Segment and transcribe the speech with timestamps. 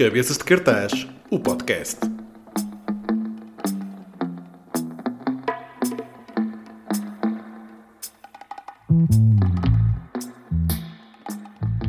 [0.00, 1.98] Cabeças de Cartaz, o podcast.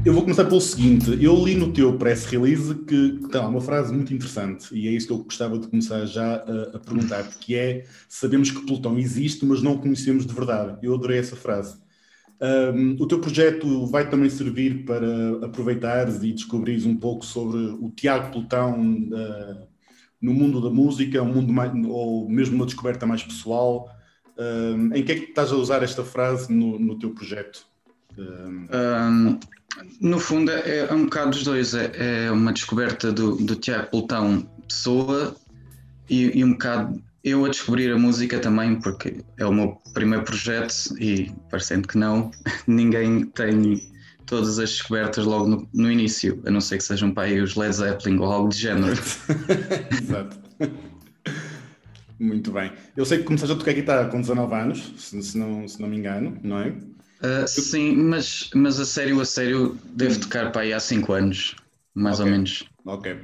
[0.03, 3.47] Eu vou começar pelo seguinte: eu li no teu press release que, que tem lá
[3.47, 6.79] uma frase muito interessante, e é isso que eu gostava de começar já a, a
[6.79, 10.77] perguntar-te, que é sabemos que Plutão existe, mas não o conhecemos de verdade.
[10.83, 11.77] Eu adorei essa frase.
[12.41, 17.91] Um, o teu projeto vai também servir para aproveitares e descobrires um pouco sobre o
[17.95, 19.67] Tiago Plutão uh,
[20.19, 23.89] no mundo da música, um mundo mais, ou mesmo uma descoberta mais pessoal.
[24.37, 27.67] Um, em que é que estás a usar esta frase no, no teu projeto?
[28.17, 29.37] Um,
[29.99, 31.75] no fundo, é, é, um bocado dos dois.
[31.75, 35.35] É, é uma descoberta do, do Tiago Plutão, pessoa,
[36.09, 40.23] e, e um bocado eu a descobrir a música também, porque é o meu primeiro
[40.23, 42.31] projeto e, parecendo que não,
[42.67, 43.91] ninguém tem
[44.25, 47.55] todas as descobertas logo no, no início, a não ser que sejam para aí os
[47.55, 48.99] Led Zeppelin ou algo de género.
[49.91, 50.37] Exato.
[52.19, 52.71] Muito bem.
[52.95, 55.89] Eu sei que começaste a tocar guitarra com 19 anos, se, se, não, se não
[55.89, 56.69] me engano, não é?
[56.69, 61.55] Uh, sim, mas, mas a sério, a sério, devo tocar para aí há 5 anos,
[61.93, 62.25] mais okay.
[62.25, 62.65] ou menos.
[62.85, 63.17] Ok.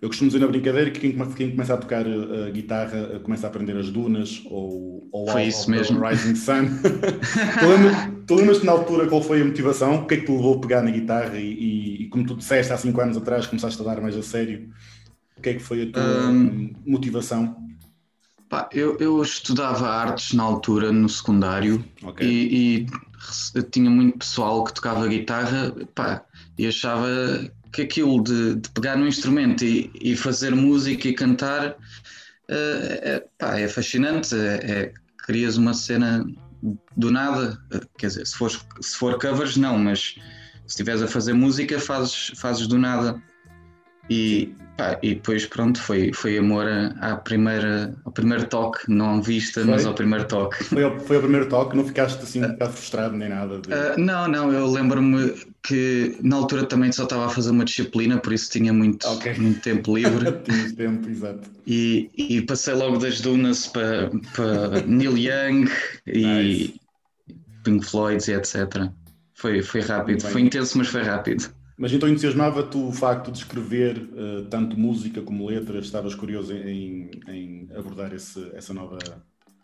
[0.00, 3.20] Eu costumo dizer na brincadeira que quem, quem começa a tocar a uh, guitarra uh,
[3.20, 6.02] começa a aprender as dunas ou, ou foi isso mesmo.
[6.02, 6.68] Rising Sun.
[8.26, 9.96] tu lembras-te na altura qual foi a motivação?
[9.96, 12.34] O que é que te levou a pegar na guitarra e, e, e, como tu
[12.34, 14.70] disseste há 5 anos atrás começaste a dar mais a sério?
[15.36, 17.56] O que é que foi a tua um, motivação?
[18.48, 22.26] Pá, eu, eu, estudava artes na altura, no secundário, okay.
[22.26, 22.86] e,
[23.54, 26.24] e tinha muito pessoal que tocava guitarra pá,
[26.58, 27.06] e achava
[27.72, 31.76] que aquilo de, de pegar no instrumento e, e, fazer música e cantar uh,
[32.48, 34.34] é, pá, é, fascinante.
[34.34, 36.24] É, é, crias uma cena
[36.96, 37.58] do nada,
[37.96, 40.14] quer dizer, se for, se for covers, não, mas
[40.66, 43.22] se estiveres a fazer música, fazes, fazes do nada.
[44.10, 46.66] E, pá, e depois pronto, foi, foi amor
[47.00, 49.70] à primeira, ao primeiro toque, não à vista, foi?
[49.70, 50.64] mas ao primeiro toque.
[50.64, 53.60] Foi ao, foi ao primeiro toque, não ficaste assim um bocado frustrado nem nada?
[53.60, 53.68] De...
[53.68, 58.18] Uh, não, não, eu lembro-me que na altura também só estava a fazer uma disciplina,
[58.18, 59.34] por isso tinha muito, okay.
[59.34, 60.32] muito tempo livre.
[60.42, 61.48] Tinhas tempo, exato.
[61.64, 65.70] E, e passei logo das dunas para, para Neil Young
[66.04, 66.80] e nice.
[67.62, 68.90] Pink Floyd e etc.
[69.34, 71.59] Foi, foi rápido, foi intenso, mas foi rápido.
[71.80, 75.86] Mas então entusiasmava-te o facto de escrever uh, tanto música como letras?
[75.86, 78.98] Estavas curioso em, em abordar esse, essa nova.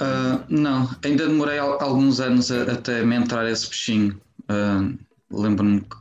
[0.00, 4.18] Uh, não, ainda demorei alguns anos a, até me entrar esse peixinho.
[4.44, 4.98] Uh,
[5.30, 5.96] Lembro-me que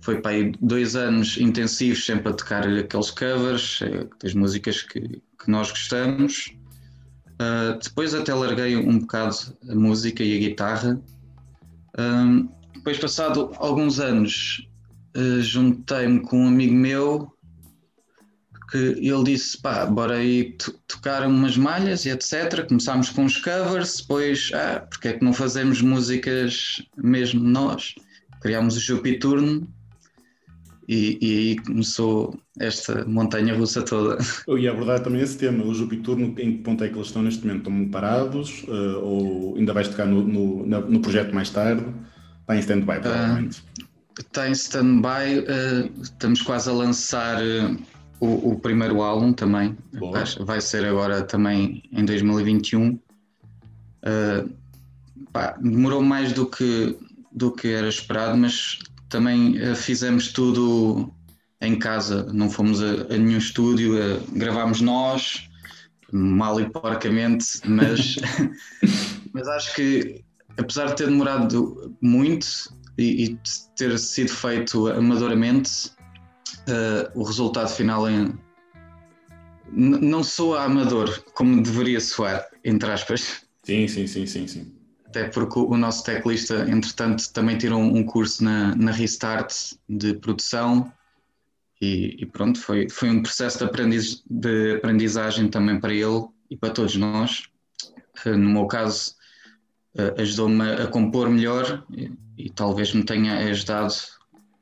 [0.00, 5.00] foi para aí dois anos intensivos, sempre a tocar aqueles covers eh, das músicas que,
[5.00, 6.52] que nós gostamos.
[7.82, 9.34] depois até larguei um bocado
[9.70, 11.00] a música e a guitarra.
[12.74, 14.68] depois, passado alguns anos,
[15.16, 17.32] uh, juntei-me com um amigo meu
[18.72, 20.56] que ele disse, pá, bora aí
[20.88, 22.66] tocar umas malhas e etc.
[22.66, 27.94] Começámos com os covers, depois, ah, porque é que não fazemos músicas mesmo nós?
[28.40, 29.68] Criámos o Jupiturno
[30.88, 34.16] e, e aí começou esta montanha russa toda.
[34.48, 37.22] Eu ia abordar também esse tema, o Jupiturno, em que ponto é que eles estão
[37.22, 37.68] neste momento?
[37.68, 41.84] Estão parados uh, ou ainda vais tocar no, no, no projeto mais tarde?
[42.40, 43.60] Está em stand-by, provavelmente.
[43.60, 47.76] Uh, Está em stand-by, uh, estamos quase a lançar uh,
[48.20, 49.76] o, o, primeiro álbum também.
[50.40, 52.90] Vai ser agora também em 2021.
[52.90, 53.00] Uh,
[54.04, 54.44] eh,
[55.32, 56.96] pá, demorou mais do que,
[57.32, 58.78] do que era esperado, mas
[59.08, 61.12] também fizemos tudo
[61.60, 63.94] em casa, não fomos a, a nenhum estúdio,
[64.32, 65.48] gravámos nós,
[66.12, 68.16] mal e porcamente, mas,
[69.32, 70.24] mas acho que
[70.56, 72.46] apesar de ter demorado muito,
[72.98, 73.38] e, e
[73.76, 75.90] ter sido feito amadoramente,
[76.68, 78.30] uh, o resultado final é,
[79.70, 83.42] não soa amador como deveria soar, entre aspas.
[83.64, 84.72] Sim, sim, sim, sim, sim.
[85.06, 90.90] Até porque o nosso teclista, entretanto, também tirou um curso na, na Restart de produção
[91.80, 96.56] e, e, pronto, foi, foi um processo de, aprendiz, de aprendizagem também para ele e
[96.56, 97.42] para todos nós.
[98.24, 99.14] No meu caso,
[100.16, 103.92] ajudou-me a, a, compor melhor e, e, talvez me tenha ajudado,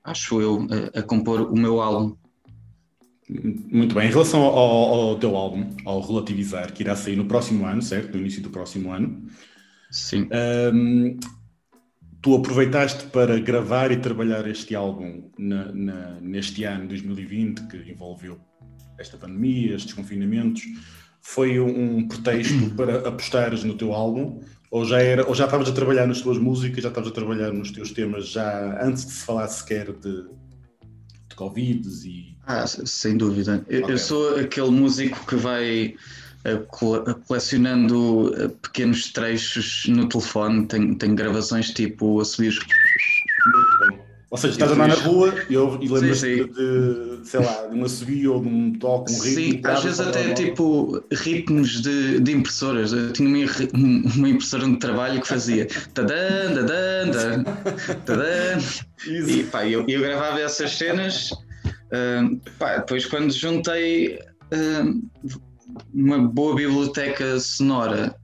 [0.04, 2.16] acho eu, a, a, compor o meu álbum.
[3.28, 4.08] Muito bem.
[4.08, 8.12] Em relação ao, ao, teu álbum, ao Relativizar, que irá sair no próximo ano, certo?
[8.12, 9.24] No início do próximo ano.
[9.88, 10.28] Sim.
[10.74, 11.16] Um,
[12.20, 18.40] tu aproveitaste para gravar e trabalhar este álbum na, na, neste ano 2020, que envolveu
[18.98, 20.62] esta pandemia, estes confinamentos.
[21.22, 25.72] Foi um pretexto para apostares no teu álbum ou já, era, ou já estavas a
[25.72, 29.24] trabalhar nas tuas músicas, já estavas a trabalhar nos teus temas já antes de se
[29.24, 30.22] falar sequer de,
[31.28, 32.36] de Covids e.
[32.46, 33.64] Ah, sem dúvida.
[33.68, 33.94] Eu, okay.
[33.94, 35.94] eu sou aquele músico que vai
[37.26, 38.32] colecionando
[38.62, 42.52] pequenos trechos no telefone, tenho, tenho gravações tipo a subir
[44.30, 47.88] ou seja, estás a andar na rua e, e lembras-te de, sei lá, de uma
[47.88, 49.34] subida ou de um toque, um ritmo.
[49.34, 52.92] Sim, às vezes até tipo ritmos de, de impressoras.
[52.92, 53.44] Eu tinha uma,
[54.14, 57.44] uma impressora de trabalho que fazia tadã, tadã,
[58.06, 58.58] tadã,
[59.04, 61.32] e pá, eu, eu gravava essas cenas.
[61.90, 64.16] Uh, pá, depois, quando juntei
[64.54, 65.40] uh,
[65.92, 68.14] uma boa biblioteca sonora.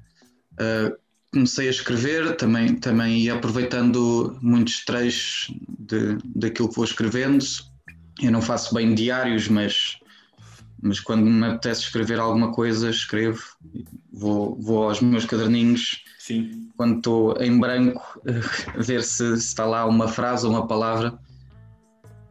[0.52, 7.44] Uh, comecei a escrever, também, também ia aproveitando muitos trechos de, daquilo que vou escrevendo.
[8.20, 9.98] Eu não faço bem diários, mas,
[10.82, 13.42] mas quando me apetece escrever alguma coisa, escrevo.
[14.12, 16.02] Vou, vou aos meus caderninhos.
[16.18, 16.70] Sim.
[16.76, 18.20] Quando estou em branco,
[18.76, 21.18] ver se, se, está lá uma frase ou uma palavra.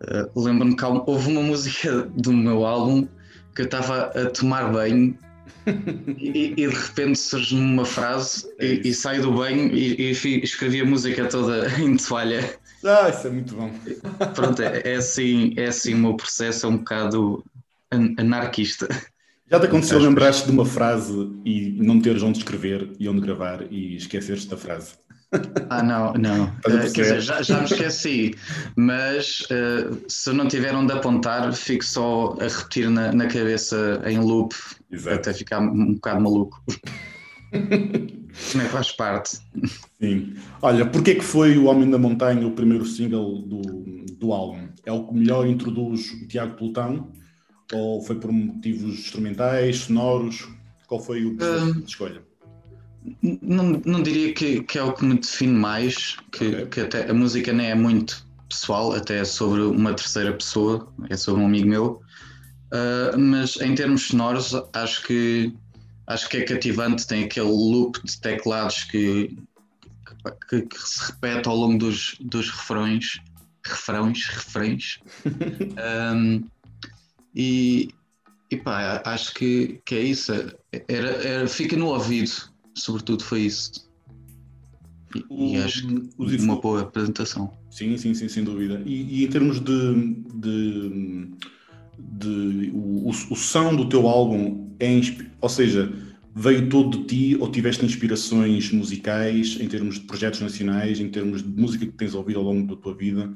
[0.02, 3.08] Uh, Lembro-me que houve uma música do meu álbum
[3.56, 5.18] que eu estava a tomar banho
[6.18, 10.12] e, e, de repente surge uma frase é e, e saio do banho e, e
[10.44, 12.58] escrevi a música toda em toalha.
[12.84, 13.72] Ah, isso é muito bom.
[14.36, 17.44] Pronto, é, é, assim, é assim o meu processo, é um bocado
[18.18, 18.88] anarquista.
[19.50, 23.64] Já te aconteceu lembrar-te de uma frase e não teres onde escrever e onde gravar
[23.72, 24.94] e esqueceres da frase?
[25.70, 26.46] Ah, não, não.
[26.46, 28.36] Uh, quer dizer, já, já me esqueci,
[28.76, 34.20] mas uh, se não tiver onde apontar, fico só a repetir na, na cabeça em
[34.20, 34.54] loop
[34.92, 35.16] Exato.
[35.16, 36.64] até ficar um bocado maluco.
[38.52, 39.40] Também faz parte.
[40.00, 40.36] Sim.
[40.62, 43.62] Olha, porquê que foi O Homem da Montanha o primeiro single do,
[44.20, 44.68] do álbum?
[44.86, 47.12] É o que melhor introduz o Tiago Plutão?
[47.74, 50.48] Ou foi por motivos instrumentais, sonoros?
[50.88, 52.22] Qual foi o uh, de escolha?
[53.22, 56.66] Não, não diria que, que é o que me define mais, que, okay.
[56.66, 61.18] que até a música nem é muito pessoal, até é sobre uma terceira pessoa, é
[61.18, 62.02] sobre um amigo meu,
[62.74, 65.54] uh, mas em termos sonoros acho que
[66.08, 69.36] acho que é cativante, tem aquele loop de teclados que,
[70.50, 73.20] que, que se repete ao longo dos, dos refrões,
[73.66, 75.00] refrões, refrões.
[76.16, 76.44] um,
[77.34, 77.90] e,
[78.52, 80.32] e pá, acho que, que é isso.
[80.88, 83.86] Era, era, fica no ouvido sobretudo foi isso.
[85.16, 87.52] E, o, e acho que uma boa apresentação.
[87.72, 88.82] Sim, sim, sim, sem dúvida.
[88.86, 89.94] E, e em termos de,
[90.34, 91.30] de,
[91.98, 95.00] de o, o, o, som do teu álbum é,
[95.40, 95.92] ou seja,
[96.36, 101.42] veio todo de ti ou tiveste inspirações musicais em termos de projetos nacionais, em termos
[101.42, 103.34] de música que tens ouvido ao longo da tua vida?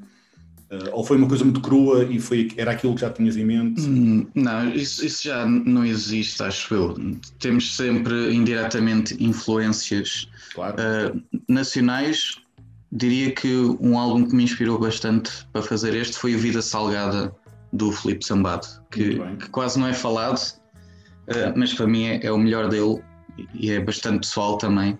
[0.71, 3.43] Uh, ou foi uma coisa muito crua e foi, era aquilo que já tinhas em
[3.43, 3.81] mente?
[3.81, 6.95] Hum, não, isso, isso, já não existe, acho eu.
[7.39, 10.75] Temos sempre indiretamente influências claro.
[10.77, 12.35] uh, nacionais.
[12.91, 17.35] Diria que um álbum que me inspirou bastante para fazer este foi o Vida Salgada
[17.73, 22.31] do Felipe Sambado, que, que quase não é falado, uh, mas para mim é, é,
[22.31, 23.01] o melhor dele
[23.55, 24.99] e é bastante pessoal também.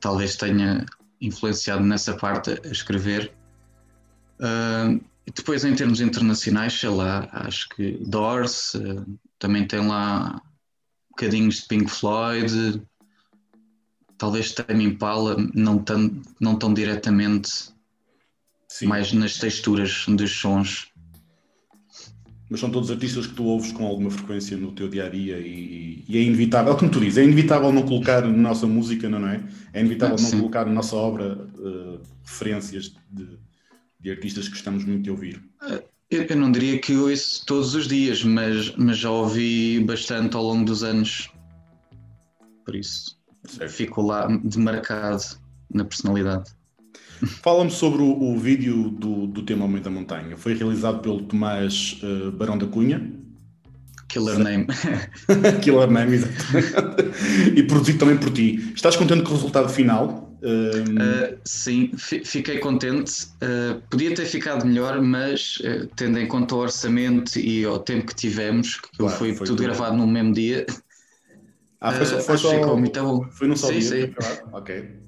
[0.00, 0.86] talvez tenha
[1.20, 3.32] influenciado nessa parte a escrever
[4.40, 5.00] Uh,
[5.34, 9.06] depois, em termos internacionais, sei lá, acho que Doors uh,
[9.38, 10.40] também tem lá
[11.10, 12.82] bocadinhos de Pink Floyd,
[14.16, 16.10] talvez Tame Impala, não tão,
[16.40, 17.50] não tão diretamente,
[18.68, 18.86] Sim.
[18.86, 20.88] mais nas texturas dos sons.
[22.48, 25.38] Mas são todos artistas que tu ouves com alguma frequência no teu dia a dia
[25.38, 29.28] e, e é inevitável, como tu dizes, é inevitável não colocar na nossa música, não
[29.28, 29.44] é?
[29.72, 33.38] É inevitável ah, não colocar na nossa obra uh, referências de
[34.00, 35.42] de artistas que gostamos muito de ouvir?
[36.10, 40.42] Eu, eu não diria que ouço todos os dias, mas, mas já ouvi bastante ao
[40.42, 41.30] longo dos anos.
[42.64, 43.70] Por isso, certo.
[43.70, 45.22] fico lá demarcado
[45.72, 46.50] na personalidade.
[47.42, 50.36] Fala-me sobre o, o, vídeo do, do tema Homem da Montanha.
[50.36, 53.12] Foi realizado pelo Tomás uh, Barão da Cunha.
[54.08, 54.66] Killer Name.
[55.62, 57.12] Killer Name, exatamente.
[57.54, 58.72] e produzido também por ti.
[58.74, 60.29] Estás contente com o resultado final?
[60.42, 63.26] Uh, sim, fiquei contente.
[63.42, 68.06] Uh, podia ter ficado melhor, mas uh, tendo em conta o orçamento e o tempo
[68.06, 70.64] que tivemos, que claro, foi, foi, tudo gravado no mesmo dia.
[71.80, 73.24] Ah, foi só, foi só ficou muito bom.
[73.30, 74.06] Foi num só sim, dia?
[74.06, 74.14] Sim.
[74.52, 75.00] Ok.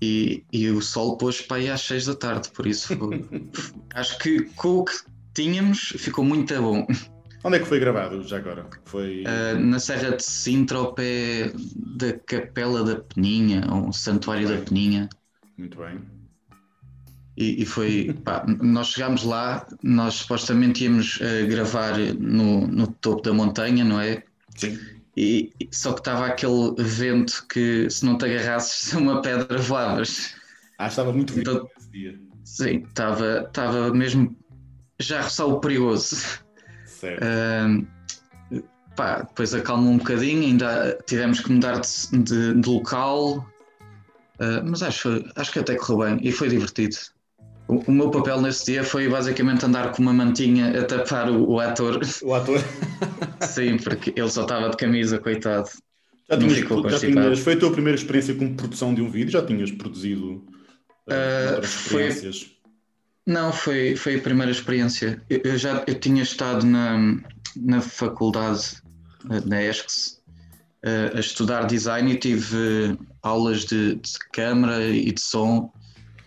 [0.00, 2.96] E, e o sol pôs para aí às 6 da tarde, por isso
[3.94, 4.92] acho que com o que
[5.34, 6.86] tínhamos ficou muito bom.
[7.44, 8.66] Onde é que foi gravado já agora?
[8.84, 9.22] Foi...
[9.22, 15.08] Uh, na Serra de Sintra, ao pé da Capela da Peninha, ou Santuário da Peninha.
[15.56, 16.00] Muito bem.
[17.36, 23.22] E, e foi, pá, nós chegámos lá, nós supostamente íamos uh, gravar no, no topo
[23.22, 24.24] da montanha, não é?
[24.56, 24.76] Sim.
[25.16, 30.34] E, só que estava aquele vento que se não te agarrasses a uma pedra voavas.
[30.78, 32.20] Ah, estava muito vento então, esse dia.
[32.44, 34.36] Sim, estava, estava mesmo
[34.98, 36.16] já roçar o perigoso.
[36.98, 37.22] Certo.
[37.22, 38.62] Uh,
[38.96, 43.48] pá, depois acalmou um bocadinho, ainda tivemos que mudar de, de, de local,
[44.40, 46.96] uh, mas acho, acho que até correu bem e foi divertido.
[47.68, 51.50] O, o, meu papel nesse dia foi basicamente andar com uma mantinha a tapar o,
[51.50, 52.00] o ator.
[52.22, 52.58] O ator?
[53.46, 55.68] Sim, porque ele só estava de camisa, coitado.
[56.28, 59.30] Já tinhas, já tinhas, foi a tua primeira experiência com produção de um vídeo?
[59.30, 60.44] Já tinhas produzido
[61.06, 62.42] uh, outras experiências?
[62.42, 62.57] Foi,
[63.28, 65.22] não, foi, foi a primeira experiência.
[65.28, 66.96] Eu, eu já eu tinha estado na,
[67.54, 68.78] na faculdade,
[69.44, 70.22] na ESCS,
[70.82, 75.70] uh, a estudar design e tive aulas de, de câmara e de som.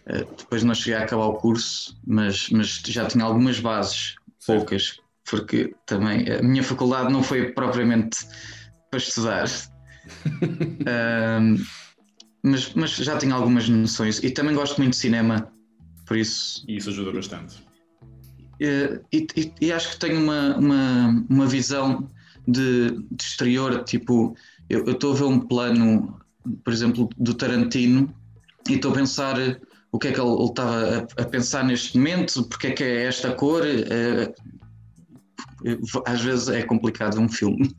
[0.05, 4.13] Uh, depois não cheguei a acabar o curso, mas, mas já tinha algumas bases,
[4.45, 8.19] poucas, porque também a minha faculdade não foi propriamente
[8.91, 9.47] para estudar.
[10.37, 11.65] uh,
[12.43, 15.51] mas, mas já tinha algumas noções e também gosto muito de cinema,
[16.11, 16.65] por isso.
[16.67, 17.63] E isso ajuda bastante.
[18.59, 22.05] E, e, e acho que tenho uma, uma, uma visão
[22.45, 24.35] de, de exterior, tipo,
[24.69, 26.19] eu estou a ver um plano,
[26.65, 28.13] por exemplo, do Tarantino
[28.69, 29.37] e estou a pensar
[29.89, 33.05] o que é que ele estava a, a, pensar neste momento, porque é que é
[33.05, 33.65] esta cor.
[33.65, 34.33] É,
[36.05, 37.75] às vezes é complicado um filme.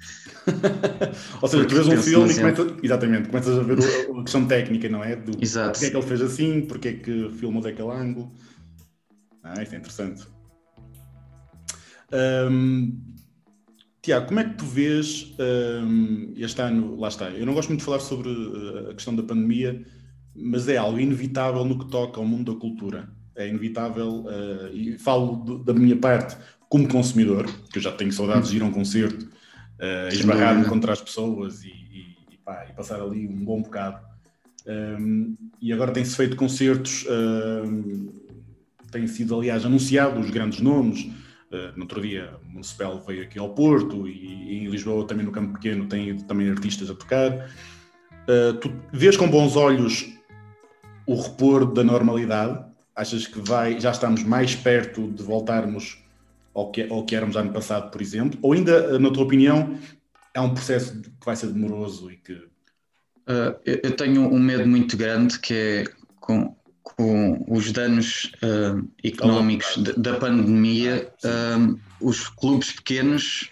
[1.40, 4.88] Ou seja, tu vês um filme e começas, exatamente, começas a ver a questão técnica,
[4.88, 5.16] não é?
[5.16, 5.72] Do, Exato.
[5.72, 8.32] Porque é que ele fez assim, porque é que filmou daquele ângulo.
[9.42, 10.26] Ah, isso é interessante.
[12.12, 13.00] Um,
[14.02, 16.98] Tiago, como é que tu vês um, este ano?
[16.98, 17.30] Lá está.
[17.30, 19.84] Eu não gosto muito de falar sobre uh, a questão da pandemia,
[20.34, 23.08] mas é algo inevitável no que toca ao mundo da cultura.
[23.36, 26.36] É inevitável, uh, e falo do, da minha parte
[26.72, 30.94] como consumidor, que eu já tenho saudades de ir a um concerto, uh, esbarrar-me contra
[30.94, 34.00] as pessoas e, e, e, pá, e, passar ali um bom bocado.
[34.66, 38.10] Um, e agora tem-se feito concertos, um,
[38.90, 41.02] têm sido, aliás, anunciados os grandes nomes.
[41.50, 45.26] Uh, no outro dia, o Municipal veio aqui ao Porto e, e, em Lisboa, também
[45.26, 47.50] no Campo Pequeno, tem também artistas a tocar.
[48.26, 50.08] Uh, tu vês com bons olhos
[51.06, 52.64] o repor da normalidade?
[52.96, 56.01] Achas que vai, já estamos mais perto de voltarmos
[56.54, 58.38] ao que, ao que éramos ano passado, por exemplo?
[58.42, 59.78] Ou ainda, na tua opinião,
[60.34, 62.32] é um processo que vai ser demoroso e que.
[62.34, 65.84] Uh, eu tenho um medo muito grande que é
[66.18, 73.48] com, com os danos uh, económicos da pandemia, uh, os clubes pequenos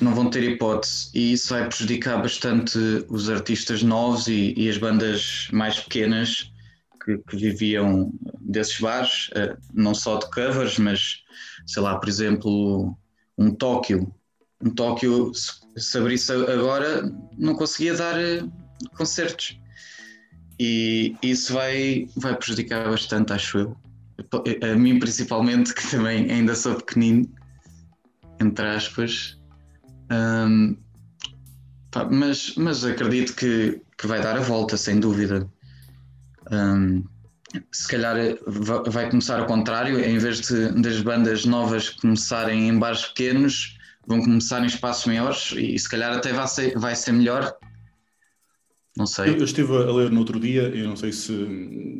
[0.00, 4.78] não vão ter hipótese e isso vai prejudicar bastante os artistas novos e, e as
[4.78, 6.50] bandas mais pequenas
[7.04, 8.10] que, que viviam
[8.50, 9.30] desses bares,
[9.72, 11.22] não só de covers, mas
[11.66, 12.96] sei lá, por exemplo,
[13.38, 14.12] um Tóquio.
[14.62, 18.42] Um Tóquio, se abrisse agora, não conseguia dar eh,
[18.96, 19.58] concertos.
[20.58, 23.76] E isso vai, vai prejudicar bastante, acho eu.
[24.62, 27.26] A mim, principalmente, que também ainda sou pequenino,
[28.38, 29.40] entre aspas.
[30.12, 30.76] Um,
[32.10, 35.48] mas, mas acredito que, que vai dar a volta, sem dúvida.
[36.52, 37.02] Um,
[37.72, 38.38] se calhar eh,
[38.86, 44.20] vai começar ao contrário, em vez de, das bandas novas começarem em bares pequenos, vão
[44.20, 47.54] começar em espaços maiores e se calhar até vai ser, vai ser melhor.
[48.96, 49.30] Não sei.
[49.30, 51.32] Eu, eu estive a ler no outro dia, eu não sei se.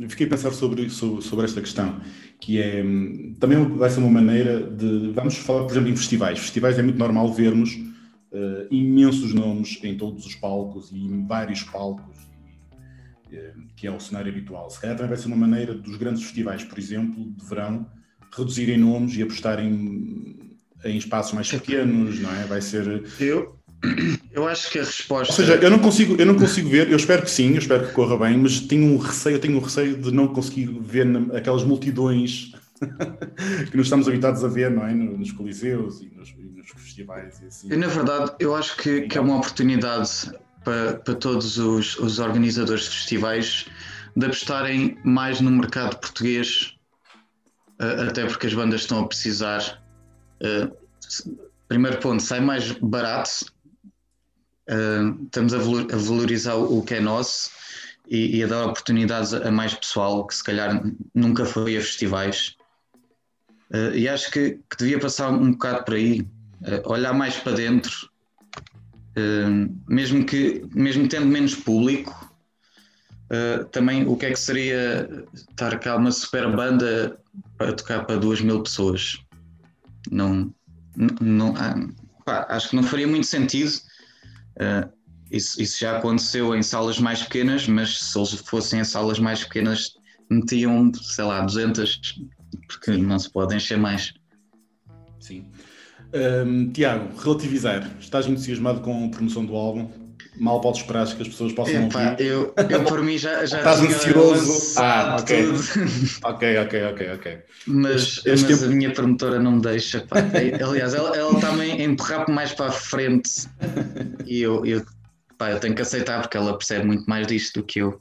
[0.08, 2.00] Fiquei a pensar sobre, sobre, sobre esta questão,
[2.40, 2.82] que é.
[3.38, 5.12] Também vai ser uma maneira de.
[5.12, 6.38] Vamos falar, por exemplo, em festivais.
[6.38, 11.62] Festivais é muito normal vermos uh, imensos nomes em todos os palcos e em vários
[11.62, 12.29] palcos
[13.76, 14.70] que é o cenário habitual.
[14.70, 17.86] Se calhar também vai ser uma maneira dos grandes festivais, por exemplo, de verão,
[18.36, 20.36] reduzirem nomes e apostarem
[20.84, 22.44] em espaços mais pequenos, não é?
[22.44, 23.04] Vai ser.
[23.18, 23.58] Eu,
[24.32, 25.32] eu acho que a resposta.
[25.32, 27.86] Ou seja, eu não consigo, eu não consigo ver, eu espero que sim, eu espero
[27.86, 31.06] que corra bem, mas tenho um receio, eu tenho um receio de não conseguir ver
[31.34, 32.52] aquelas multidões
[33.70, 34.92] que nos estamos habituados a ver, não é?
[34.92, 37.72] Nos coliseus e nos, e nos festivais e assim.
[37.72, 40.30] E, na verdade, eu acho que, que é uma oportunidade
[40.70, 43.66] para, para todos os, os organizadores de festivais
[44.14, 46.76] de apostarem mais no mercado português,
[47.80, 49.82] uh, até porque as bandas estão a precisar.
[50.40, 50.72] Uh,
[51.66, 53.46] primeiro ponto, sai mais barato,
[54.68, 57.50] uh, estamos a, valorizar o que é nosso
[58.08, 62.56] e, e, a dar oportunidades a mais pessoal que se calhar nunca foi a festivais.
[63.94, 66.26] e acho que, que devia passar um bocado por aí,
[66.84, 68.09] olhar mais para dentro
[69.88, 72.14] mesmo que mesmo tendo menos público,
[73.30, 77.18] uh, também o que é que seria estar cá uma super banda
[77.56, 79.18] para tocar para duas mil pessoas?
[80.10, 80.52] Não,
[81.20, 81.74] não, ah,
[82.24, 83.72] pá, acho que não faria muito sentido.
[84.56, 84.90] Uh,
[85.30, 89.44] isso, isso, já aconteceu em salas mais pequenas, mas se eles fossem em salas mais
[89.44, 89.94] pequenas,
[90.28, 92.00] metiam, sei lá, 200,
[92.66, 94.12] porque não se pode encher mais.
[95.20, 95.46] Sim.
[96.12, 97.88] Um, Tiago, relativizar.
[98.00, 99.90] Estás entusiasmado com a promoção do álbum?
[100.36, 102.24] Mal podes esperar que as pessoas possam Epá, ouvir.
[102.24, 104.80] Eu, eu por mim já, já Estás ansioso?
[104.80, 105.46] Ah, ok.
[106.24, 107.38] ok, ok, ok, ok.
[107.66, 110.00] Mas, mas tempo- a minha promotora não me deixa.
[110.00, 110.16] pá.
[110.66, 113.30] Aliás, ela, ela está-me a empurrar mais para a frente
[114.26, 114.82] e eu, eu,
[115.36, 118.00] pá, eu tenho que aceitar porque ela percebe muito mais disto do que eu.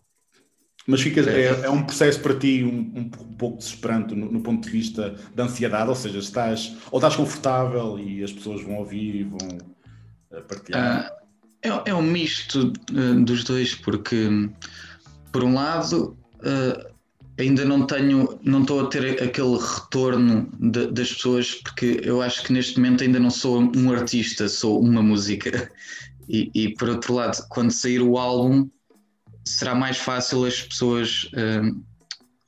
[0.89, 4.65] Mas ficas, é, é um processo para ti um, um pouco desesperante no, no ponto
[4.65, 9.15] de vista da ansiedade, ou seja, estás ou estás confortável e as pessoas vão ouvir
[9.17, 9.37] e vão
[10.31, 11.11] eh, partilhar.
[11.11, 11.19] Ah,
[11.61, 14.49] é, é um misto eh, dos dois, porque
[15.31, 16.91] por um lado eh,
[17.37, 22.43] ainda não tenho, não estou a ter aquele retorno de- das pessoas, porque eu acho
[22.43, 25.71] que neste momento ainda não sou um artista, sou uma música.
[26.27, 28.69] E, e por outro lado, quando sair o álbum,
[29.49, 31.61] será mais fácil as pessoas eh,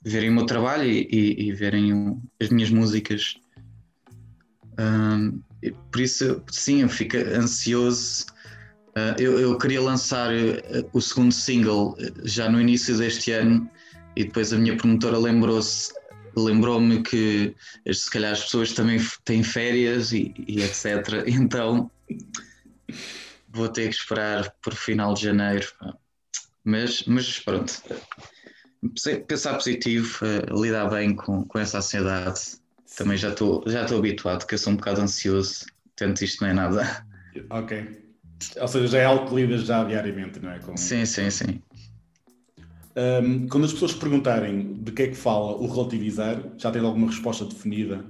[0.03, 3.35] verem o meu trabalho e, e- e verem o- as minhas músicas.
[5.63, 8.25] E por isso, sim, eu fico ansioso.
[8.95, 13.69] Ah, eu, eu queria lançar eh, o segundo single eh, já no início deste ano
[14.15, 15.93] e depois a minha promotora lembrou-se,
[16.35, 17.55] lembrou-me que
[17.85, 21.23] eh, se calhar as pessoas também têm férias e, e etc.
[21.27, 21.89] Então
[23.47, 25.67] vou ter que esperar por final de janeiro.
[26.63, 27.81] Mas, mas pronto,
[29.03, 32.39] Pe- pensar positivo, eh, lidar bem com, com essa ansiedade.
[32.97, 35.65] Também já estou já habituado, que eu sou um bocado ansioso.
[35.95, 37.05] Tanto isto não é nada.
[37.49, 38.11] Ok.
[38.59, 40.59] Ou seja, já é algo que lidas já diariamente, não é?
[40.59, 41.61] Com- Sim, sim, sim.
[42.95, 47.07] Um, quando as pessoas perguntarem de que é que fala o relativizar, já tens alguma
[47.07, 48.03] resposta definida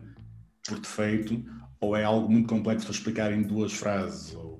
[0.67, 1.43] por defeito?
[1.79, 4.33] Ou é algo muito complexo para explicar em duas frases?
[4.33, 4.50] Ou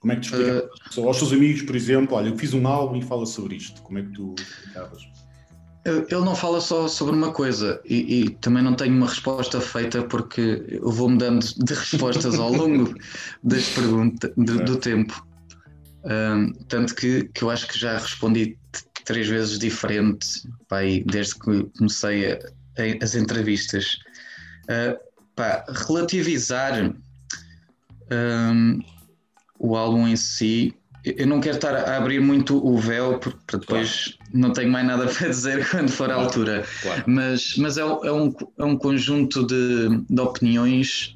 [0.00, 1.06] como é que tu explicas Uh, às pessoas?
[1.06, 2.16] aos teus amigos, por exemplo?
[2.16, 3.80] Olha, eu fiz um álbum e fala sobre isto.
[3.82, 5.02] Como é que tu explicavas?
[5.84, 10.02] Ele não fala só sobre uma coisa e, e também não tenho uma resposta feita
[10.02, 12.94] porque eu vou mudando de respostas ao longo
[13.42, 15.26] das perguntas do, do tempo.
[16.04, 18.58] Ahm, tanto que, que eu acho que já respondi
[19.06, 20.26] três vezes diferente
[20.68, 22.38] pá, aí, desde que comecei a-
[22.78, 23.98] a- as entrevistas.
[24.68, 24.98] Ah,
[25.34, 26.94] pá, relativizar
[28.10, 28.80] ahm,
[29.62, 34.18] o álbum em si, eu não quero estar a abrir muito o véu porque depois
[34.32, 36.26] não tenho mais nada para dizer quando for a Claro.
[36.28, 36.64] altura.
[36.82, 37.04] Claro.
[37.06, 41.14] Mas, mas é, um- é um, é um conjunto de, de opiniões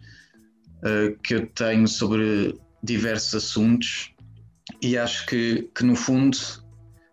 [0.85, 4.13] eh, que eu tenho sobre diversos assuntos
[4.83, 6.37] e acho que, que no fundo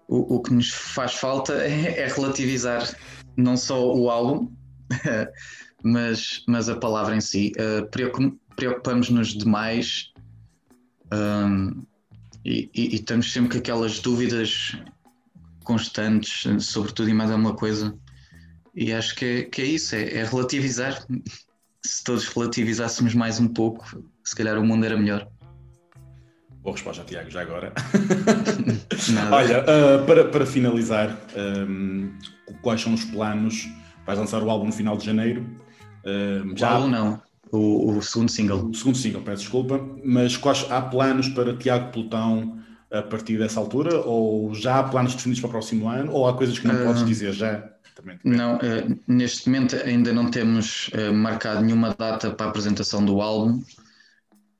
[0.09, 2.87] o, o que nos faz falta é, é relativizar
[3.37, 4.51] não só o álbum,
[5.83, 7.51] mas, mas a palavra em si.
[7.91, 10.10] Preocup- Preocupamos-nos demais
[11.13, 11.83] hum,
[12.43, 14.75] e, e- e estamos sempre com aquelas dúvidas
[15.63, 17.95] constantes sobre tudo e mais alguma coisa.
[18.75, 21.05] E acho que é, que é isso, é, é relativizar.
[21.83, 25.27] Se todos relativizássemos mais um pouco, se calhar o mundo era melhor.
[26.63, 27.73] Boa resposta, Tiago, já agora.
[29.31, 32.09] Olha, ah, para, para finalizar, ahm,
[32.61, 33.67] quais são os planos?
[34.05, 35.43] Vais lançar o álbum no final de janeiro.
[36.05, 37.21] Ahm, Já álbum não,
[37.51, 38.69] o, o segundo single.
[38.69, 42.59] O segundo single, peço desculpa, mas quais, há planos para Tiago Plutão
[42.91, 44.01] a partir dessa altura?
[44.01, 46.11] Ou já há planos definidos para o próximo ano?
[46.13, 47.69] Ou há coisas que não Ah, podes dizer já?
[47.95, 48.37] Também depende.
[48.37, 53.21] Não, eh, neste momento ainda não temos eh, marcado nenhuma data para a apresentação do
[53.21, 53.61] álbum.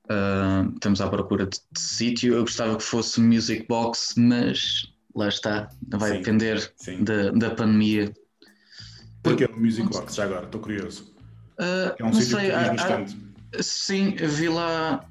[0.10, 2.34] Ah, estamos à procura de, de sítio.
[2.36, 7.04] Eu gostava que fosse Music Box, mas lá está, vai Sim, depender Sim.
[7.04, 8.14] da, da pandemia.
[9.24, 10.16] Porquê o Music Box?
[10.16, 11.11] Já agora, estou curioso.
[11.62, 15.06] Ah, É um não sei, há- há- sim, vi lá,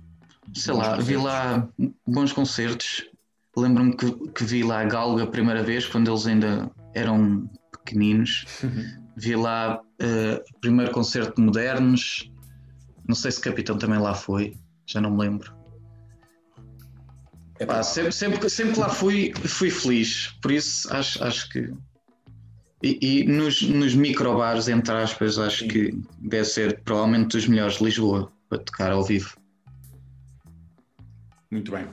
[0.52, 1.22] sei Bons lá, vi concertos.
[1.24, 1.68] lá
[2.06, 3.06] bons concertos.
[3.56, 8.44] Lembro-me que, que vi lá a Galga a primeira vez, quando eles ainda eram pequeninos.
[9.16, 12.30] Vi lá o primeiro concerto de modernos.
[13.06, 15.52] Não sei se Capitão também lá foi, já não me lembro.
[17.58, 21.70] É Pá, sempre, sempre, sempre que lá fui, fui feliz, por isso acho, acho que.
[22.82, 25.68] E, e nos, nos microbares, entre aspas, acho Sim.
[25.68, 29.36] que deve ser provavelmente dos melhores de Lisboa para tocar ao vivo.
[31.50, 31.84] Muito bem.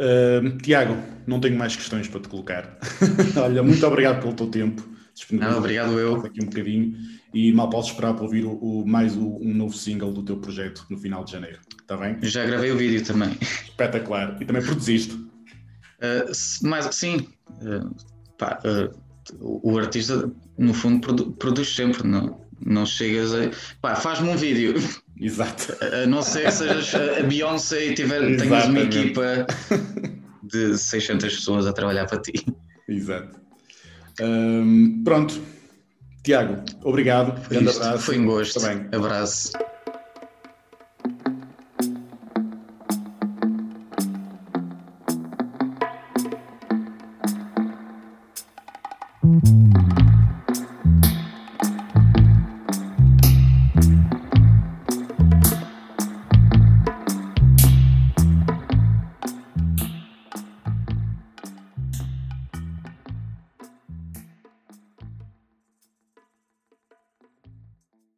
[0.00, 0.96] Ahm, Tiago,
[1.26, 2.78] não tenho mais questões para te colocar.
[3.42, 4.86] Olha, muito obrigado pelo teu tempo.
[5.32, 6.24] Não, obrigado eu.
[6.24, 6.96] Aqui um bocadinho
[7.34, 10.36] e mal posso esperar para ouvir o, o- mais o- um novo single do teu
[10.36, 11.58] projeto no final de janeiro.
[11.80, 12.18] Está bem?
[12.22, 13.36] Já gravei o vídeo também.
[13.40, 14.36] Espetacular.
[14.40, 15.14] E também produziste.
[15.14, 17.94] Uh, se- mas sim, uh,
[18.38, 18.96] pá, uh,
[19.40, 23.50] o, o artista no fundo produ- produz sempre, não, não chegas a.
[23.80, 24.74] Pá, faz-me um vídeo,
[25.20, 25.76] Exato.
[26.02, 29.46] a não ser que sejas a Beyoncé e tiver, tenhas uma equipa
[30.42, 32.32] de 600 pessoas a trabalhar para ti.
[32.88, 33.36] Exato.
[35.04, 35.40] Pronto.
[36.24, 37.40] Tiago, obrigado.
[37.44, 37.82] Foi, isto.
[37.82, 38.02] abraço.
[38.04, 38.60] Foi um gosto.
[38.60, 38.86] Bem.
[38.92, 39.52] Abraço.